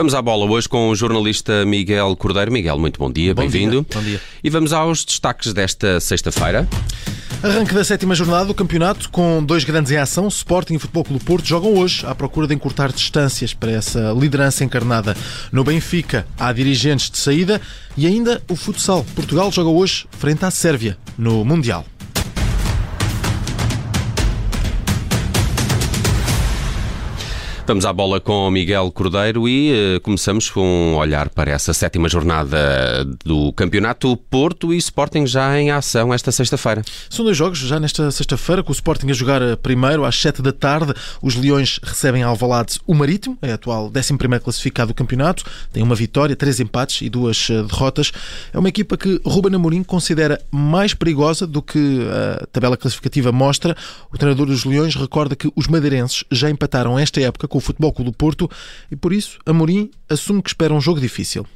[0.00, 2.50] Vamos à bola hoje com o jornalista Miguel Cordeiro.
[2.50, 3.86] Miguel, muito bom dia, bem-vindo.
[3.92, 4.18] Bom dia.
[4.42, 6.66] E vamos aos destaques desta sexta-feira.
[7.42, 10.26] Arranque da sétima jornada do campeonato com dois grandes em ação.
[10.28, 14.64] Sporting e Futebol Clube Porto jogam hoje à procura de encurtar distâncias para essa liderança
[14.64, 15.14] encarnada.
[15.52, 17.60] No Benfica há dirigentes de saída
[17.94, 19.04] e ainda o futsal.
[19.14, 21.84] Portugal joga hoje frente à Sérvia no Mundial.
[27.70, 32.08] Vamos à bola com Miguel Cordeiro e uh, começamos com um olhar para essa sétima
[32.08, 34.16] jornada do campeonato.
[34.16, 36.82] Porto e Sporting já em ação esta sexta-feira.
[37.08, 40.42] São dois jogos já nesta sexta-feira, com o Sporting a jogar eh, primeiro às 7
[40.42, 40.92] da tarde.
[41.22, 45.44] Os Leões recebem ao Alvalade o Marítimo, é atual 11 classificado do campeonato.
[45.72, 48.10] Tem uma vitória, três empates e duas eh, derrotas.
[48.52, 52.00] É uma equipa que Ruben Amorim considera mais perigosa do que
[52.40, 53.76] a tabela classificativa mostra.
[54.12, 57.92] O treinador dos Leões recorda que os madeirenses já empataram esta época com o Futebol
[57.92, 58.50] Clube do Porto
[58.90, 61.46] e por isso Amorim assume que espera um jogo difícil.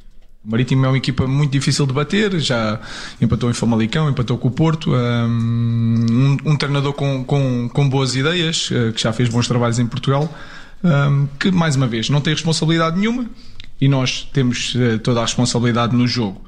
[0.44, 2.78] O Marítimo é uma equipa muito difícil de bater, já
[3.18, 8.68] empatou em Famalicão, empatou com o Porto, um, um treinador com, com, com, boas ideias,
[8.70, 10.30] eh, que já fez bons trabalhos em Portugal,
[11.40, 13.24] que mais uma vez não tem responsabilidade nenhuma,
[13.84, 16.40] e nós temos uh, toda a responsabilidade no jogo.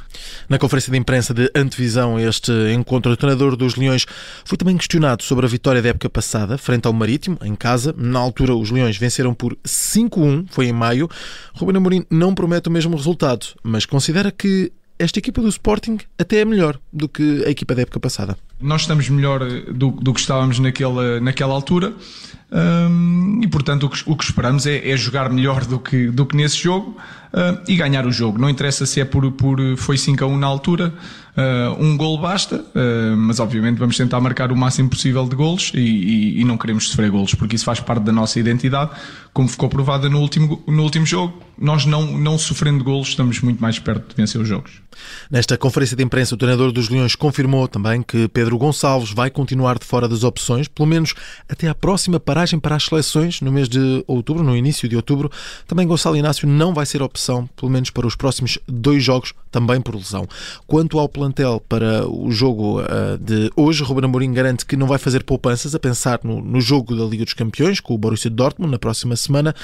[0.48, 4.06] Na conferência de imprensa de antevisão este encontro, o treinador dos Leões
[4.42, 7.94] foi também questionado sobre a vitória da época passada, frente ao Marítimo, em casa.
[7.94, 11.10] Na altura, os Leões venceram por 5-1, foi em maio.
[11.52, 16.38] Ruben Amorim não promete o mesmo resultado, mas considera que esta equipa do Sporting até
[16.38, 18.36] é melhor do que a equipa da época passada.
[18.60, 19.40] Nós estamos melhor
[19.72, 21.94] do, do que estávamos naquela, naquela altura
[22.50, 26.24] um, e, portanto, o que, o que esperamos é, é, jogar melhor do que, do
[26.24, 26.96] que nesse jogo
[27.32, 28.38] uh, e ganhar o jogo.
[28.38, 30.94] Não interessa se é por, por foi 5 a 1 na altura,
[31.36, 35.72] uh, um gol basta, uh, mas obviamente vamos tentar marcar o máximo possível de golos
[35.74, 38.90] e, e, e, não queremos sofrer golos, porque isso faz parte da nossa identidade,
[39.32, 41.42] como ficou provada no último, no último jogo.
[41.58, 44.86] Nós não, não sofrendo golos estamos muito mais perto de vencer os jogos.
[45.30, 49.78] Nesta conferência de imprensa, o treinador dos Leões confirmou também que Pedro Gonçalves vai continuar
[49.78, 51.14] de fora das opções, pelo menos
[51.48, 55.30] até à próxima paragem para as seleções, no mês de outubro, no início de outubro.
[55.66, 59.80] Também Gonçalo Inácio não vai ser opção, pelo menos para os próximos dois jogos, também
[59.80, 60.28] por lesão.
[60.66, 64.98] Quanto ao plantel para o jogo uh, de hoje, Ruben Amorim garante que não vai
[64.98, 68.70] fazer poupanças a pensar no, no jogo da Liga dos Campeões, com o Borussia Dortmund,
[68.70, 69.54] na próxima semana.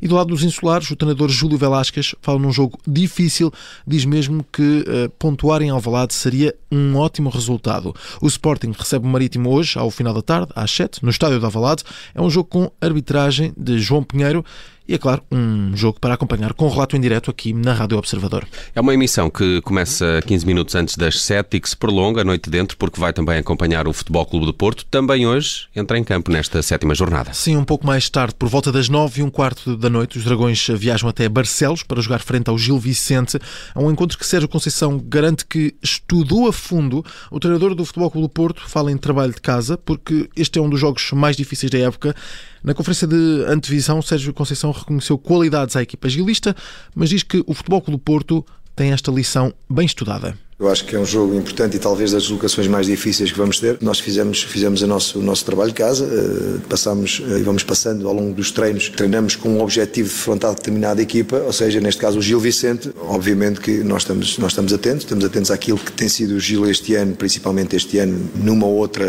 [0.00, 3.52] E do lado dos insulares, o treinador Júlio Velasquez fala num jogo difícil,
[3.86, 7.94] diz mesmo que uh, pontuar em Alvalade seria um ótimo resultado.
[8.20, 11.44] O Sporting recebe o Marítimo hoje, ao final da tarde, às 7, no estádio de
[11.44, 11.84] Alvalade.
[12.14, 14.44] É um jogo com arbitragem de João Pinheiro
[14.86, 18.46] e, é claro, um jogo para acompanhar com relato em direto aqui na Rádio Observador.
[18.74, 22.24] É uma emissão que começa 15 minutos antes das 7 e que se prolonga a
[22.24, 24.84] noite dentro, porque vai também acompanhar o Futebol Clube do Porto.
[24.90, 27.32] Também hoje entra em campo nesta sétima jornada.
[27.32, 30.24] Sim, um pouco mais tarde, por volta das 9 e um quarto da noite, os
[30.24, 33.38] Dragões viajam até Barcelos para jogar frente ao Gil Vicente.
[33.74, 37.04] É um encontro que Sérgio Conceição garante que estudou a fundo.
[37.30, 40.62] O treinador do Futebol Clube do Porto fala em trabalho de casa, porque este é
[40.62, 42.14] um dos jogos mais difíceis da época.
[42.62, 46.54] Na conferência de antevisão, Sérgio Conceição reconheceu qualidades à equipa gilista,
[46.94, 48.46] mas diz que o Futebol Clube do Porto
[48.76, 50.36] tem esta lição bem estudada.
[50.62, 53.58] Eu acho que é um jogo importante e talvez das deslocações mais difíceis que vamos
[53.58, 53.78] ter.
[53.80, 57.64] Nós fizemos, fizemos o, nosso, o nosso trabalho de casa, uh, passamos uh, e vamos
[57.64, 61.80] passando ao longo dos treinos, treinamos com um objetivo de frontar determinada equipa, ou seja,
[61.80, 62.92] neste caso o Gil Vicente.
[63.00, 66.70] Obviamente que nós estamos, nós estamos atentos, estamos atentos àquilo que tem sido o Gil
[66.70, 69.04] este ano, principalmente este ano, numa outra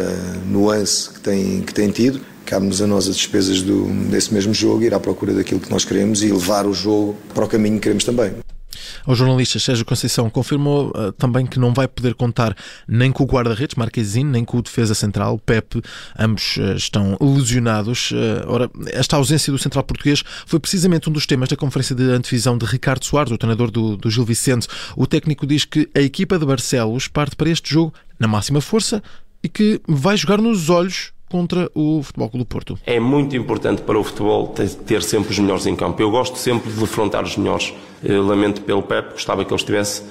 [0.49, 4.83] nuance que tem, que tem tido cabe-nos a nós as despesas do, desse mesmo jogo,
[4.83, 7.83] ir à procura daquilo que nós queremos e levar o jogo para o caminho que
[7.83, 8.33] queremos também.
[9.05, 12.55] O jornalista Sérgio Conceição confirmou uh, também que não vai poder contar
[12.87, 15.81] nem com o guarda-redes Marquezine, nem com o defesa central Pepe.
[16.17, 18.11] Ambos uh, estão lesionados.
[18.11, 18.15] Uh,
[18.47, 22.57] ora, esta ausência do central português foi precisamente um dos temas da conferência de antevisão
[22.57, 24.67] de Ricardo Soares, o treinador do, do Gil Vicente.
[24.95, 29.03] O técnico diz que a equipa de Barcelos parte para este jogo na máxima força
[29.43, 32.77] e que vai jogar nos olhos contra o Futebol Clube Porto.
[32.85, 34.53] É muito importante para o futebol
[34.85, 35.99] ter sempre os melhores em campo.
[35.99, 37.73] Eu gosto sempre de defrontar os melhores.
[38.03, 40.03] Eu lamento pelo Pep, gostava que ele estivesse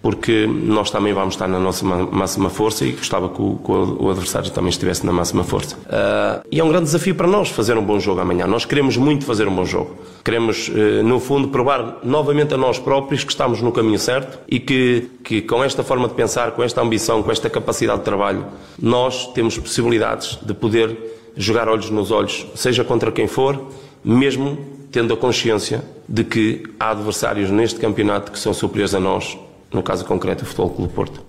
[0.00, 4.10] porque nós também vamos estar na nossa máxima força e gostava que o, que o
[4.10, 5.76] adversário também estivesse na máxima força.
[5.76, 8.46] Uh, e é um grande desafio para nós fazer um bom jogo amanhã.
[8.46, 9.96] Nós queremos muito fazer um bom jogo.
[10.24, 14.60] Queremos, uh, no fundo, provar novamente a nós próprios que estamos no caminho certo e
[14.60, 18.46] que, que com esta forma de pensar, com esta ambição, com esta capacidade de trabalho,
[18.80, 20.96] nós temos possibilidades de poder
[21.36, 23.60] jogar olhos nos olhos, seja contra quem for,
[24.04, 24.58] mesmo
[24.92, 29.38] tendo a consciência de que há adversários neste campeonato que são superiores a nós
[29.72, 31.24] no caso concreto, o Futebol Clube Porto.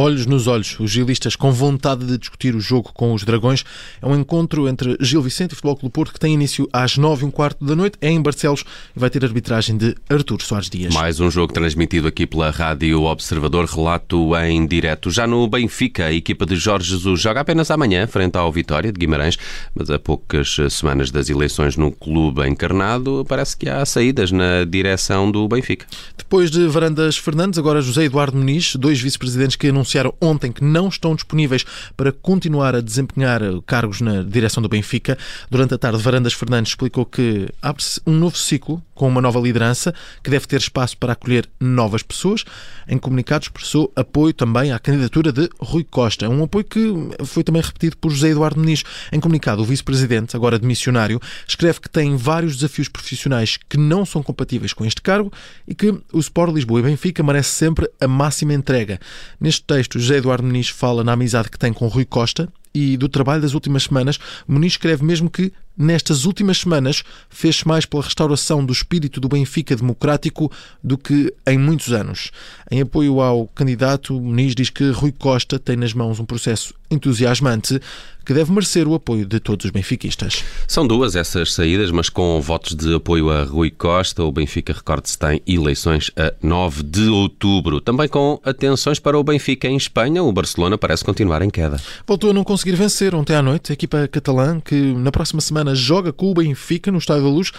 [0.00, 3.64] Olhos nos olhos, os gilistas com vontade de discutir o jogo com os Dragões.
[4.00, 7.24] É um encontro entre Gil Vicente e Futebol Clube Porto que tem início às nove
[7.24, 8.62] e um quarto da noite, é em Barcelos
[8.94, 10.94] e vai ter arbitragem de Artur Soares Dias.
[10.94, 15.10] Mais um jogo transmitido aqui pela Rádio Observador, relato em direto.
[15.10, 19.00] Já no Benfica, a equipa de Jorge Jesus joga apenas amanhã, frente ao Vitória de
[19.00, 19.36] Guimarães,
[19.74, 25.28] mas a poucas semanas das eleições no clube encarnado, parece que há saídas na direção
[25.28, 25.86] do Benfica.
[26.16, 29.87] Depois de Varandas Fernandes, agora José Eduardo Muniz, dois vice-presidentes que anunciaram
[30.20, 31.64] ontem que não estão disponíveis
[31.96, 35.16] para continuar a desempenhar cargos na direção do Benfica.
[35.50, 39.94] Durante a tarde, Varandas Fernandes explicou que abre-se um novo ciclo com uma nova liderança
[40.22, 42.44] que deve ter espaço para acolher novas pessoas.
[42.88, 46.80] Em comunicado, expressou apoio também à candidatura de Rui Costa, um apoio que
[47.24, 48.82] foi também repetido por José Eduardo Muniz.
[49.12, 54.04] Em comunicado, o vice-presidente, agora de missionário, escreve que tem vários desafios profissionais que não
[54.04, 55.32] são compatíveis com este cargo
[55.66, 58.98] e que o Sport Lisboa e Benfica merece sempre a máxima entrega.
[59.40, 63.08] Neste texto, José Eduardo Muniz fala na amizade que tem com Rui Costa e do
[63.08, 64.18] trabalho das últimas semanas.
[64.46, 69.76] Muniz escreve mesmo que nestas últimas semanas fez mais pela restauração do espírito do Benfica
[69.76, 70.50] democrático
[70.82, 72.30] do que em muitos anos.
[72.70, 77.80] Em apoio ao candidato, Muniz diz que Rui Costa tem nas mãos um processo entusiasmante
[78.28, 80.44] que deve merecer o apoio de todos os benfiquistas.
[80.66, 85.18] São duas essas saídas, mas com votos de apoio a Rui Costa, o Benfica, recorde-se,
[85.18, 87.80] tem eleições a 9 de outubro.
[87.80, 91.80] Também com atenções para o Benfica em Espanha, o Barcelona parece continuar em queda.
[92.06, 95.67] Voltou a não conseguir vencer ontem à noite a equipa catalã, que na próxima semana
[95.74, 97.52] joga com o Benfica no Estádio da Luz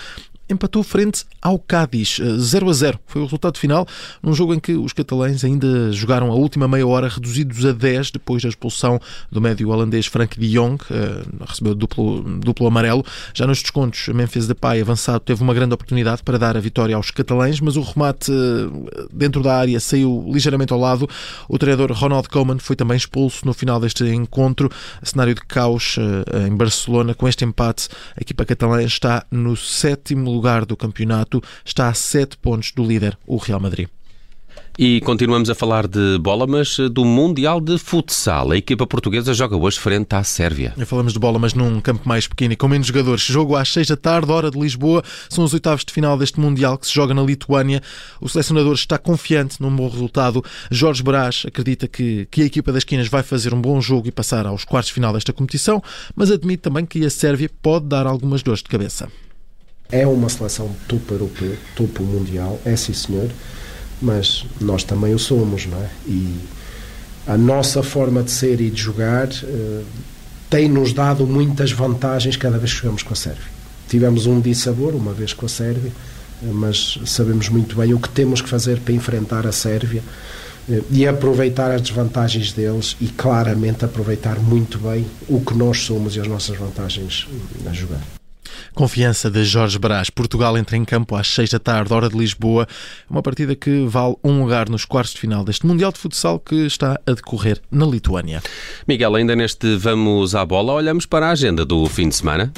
[0.50, 3.00] empatou frente ao Cádiz, 0 eh, a 0.
[3.06, 3.88] Foi o resultado final
[4.22, 8.12] num jogo em que os catalães ainda jogaram a última meia hora reduzidos a 10
[8.12, 9.00] depois da expulsão
[9.32, 13.06] do médio holandês Frank de Jong, eh, recebeu duplo, duplo amarelo.
[13.34, 17.12] Já nos descontos, Memphis Depay avançado teve uma grande oportunidade para dar a vitória aos
[17.12, 21.08] catalães, mas o remate eh, dentro da área saiu ligeiramente ao lado.
[21.48, 24.70] O treinador Ronald Koeman foi também expulso no final deste encontro.
[25.04, 25.98] Cenário de caos
[26.48, 27.14] em Barcelona.
[27.14, 32.38] Com este empate, a equipa catalã está no sétimo lugar do campeonato, está a 7
[32.38, 33.90] pontos do líder, o Real Madrid.
[34.82, 38.52] E continuamos a falar de bola, mas do Mundial de Futsal.
[38.52, 40.74] A equipa portuguesa joga hoje frente à Sérvia.
[40.86, 43.22] Falamos de bola, mas num campo mais pequeno e com menos jogadores.
[43.22, 45.04] Jogo às 6 da tarde, hora de Lisboa.
[45.28, 47.82] São os oitavos de final deste Mundial que se joga na Lituânia.
[48.22, 50.42] O selecionador está confiante num bom resultado.
[50.72, 54.12] Jorge Brás acredita que, que a equipa das esquinas vai fazer um bom jogo e
[54.12, 55.84] passar aos quartos de final desta competição,
[56.16, 59.10] mas admite também que a Sérvia pode dar algumas dores de cabeça.
[59.92, 63.30] É uma seleção topo europeu, topo mundial, é sim senhor,
[64.00, 65.90] mas nós também o somos, não é?
[66.06, 66.38] E
[67.26, 69.86] a nossa forma de ser e de jogar uh,
[70.48, 73.52] tem-nos dado muitas vantagens cada vez que jogamos com a Sérvia.
[73.88, 75.92] Tivemos um dissabor uma vez com a Sérvia,
[76.44, 80.04] uh, mas sabemos muito bem o que temos que fazer para enfrentar a Sérvia
[80.68, 86.16] uh, e aproveitar as desvantagens deles e claramente aproveitar muito bem o que nós somos
[86.16, 87.28] e as nossas vantagens
[87.66, 88.19] a jogar.
[88.74, 90.10] Confiança de Jorge Brás.
[90.10, 92.68] Portugal entra em campo às 6 da tarde, hora de Lisboa.
[93.10, 96.56] Uma partida que vale um lugar nos quartos de final deste Mundial de Futsal que
[96.66, 98.42] está a decorrer na Lituânia.
[98.88, 102.52] Miguel, ainda neste Vamos à Bola, olhamos para a agenda do fim de semana.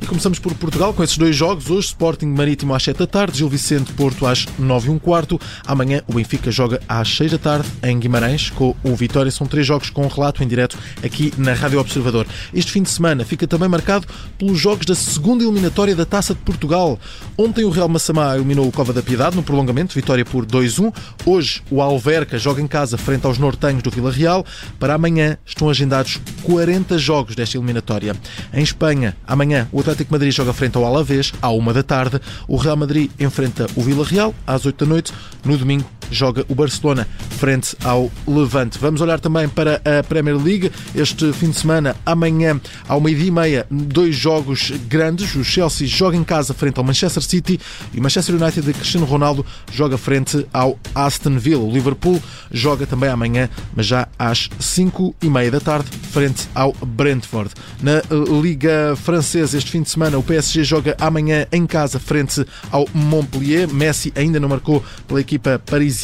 [0.00, 1.70] E começamos por Portugal com esses dois jogos.
[1.70, 5.40] Hoje, Sporting Marítimo às 7 da tarde, Gil Vicente Porto às 9 e um quarto.
[5.66, 9.30] Amanhã, o Benfica joga às 6 da tarde em Guimarães com o Vitória.
[9.30, 12.26] São três jogos com um relato em direto aqui na Rádio Observador.
[12.52, 14.06] Este fim de semana fica também marcado
[14.38, 16.98] pelos jogos da segunda eliminatória da Taça de Portugal.
[17.36, 20.94] Ontem o Real Massamá eliminou o Cova da Piedade no prolongamento, vitória por 2-1.
[21.26, 24.46] Hoje o Alverca joga em casa frente aos nortenhos do Vila Real.
[24.78, 28.14] Para amanhã estão agendados 40 jogos desta eliminatória.
[28.52, 32.20] Em Espanha, amanhã o Atlético Madrid joga frente ao Alavés à 1 da tarde.
[32.46, 35.12] O Real Madrid enfrenta o Vila Real às 8 da noite.
[35.44, 37.06] No domingo joga o Barcelona
[37.38, 38.78] frente ao Levante.
[38.78, 40.72] Vamos olhar também para a Premier League.
[40.94, 45.34] Este fim de semana, amanhã, ao meio-dia e meia, dois jogos grandes.
[45.34, 47.60] O Chelsea joga em casa frente ao Manchester City
[47.92, 51.62] e o Manchester United de Cristiano Ronaldo joga frente ao Aston Villa.
[51.62, 56.72] O Liverpool joga também amanhã, mas já às 5 e meia da tarde, frente ao
[56.72, 57.52] Brentford.
[57.82, 58.02] Na
[58.40, 63.68] Liga Francesa, este fim de semana, o PSG joga amanhã em casa frente ao Montpellier.
[63.72, 65.97] Messi ainda não marcou pela equipa parisiense.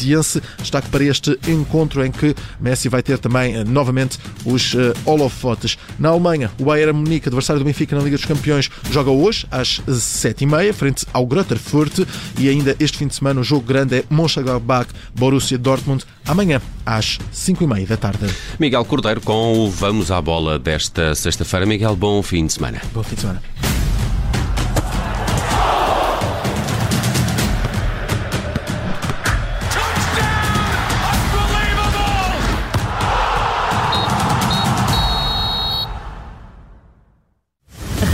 [0.57, 5.77] Destaque para este encontro em que Messi vai ter também eh, novamente os uh, holofotes.
[5.97, 9.81] Na Alemanha, o Bayern Munique, adversário do Benfica na Liga dos Campeões, joga hoje às
[9.87, 12.07] 7h30, frente ao Greuther Fürth.
[12.37, 17.87] E ainda este fim de semana, o jogo grande é Mönchengladbach-Borussia Dortmund, amanhã às 5h30
[17.87, 18.33] da tarde.
[18.59, 21.65] Miguel Cordeiro com o Vamos à Bola desta sexta-feira.
[21.65, 22.81] Miguel, bom fim de semana.
[22.93, 23.41] Bom fim de semana.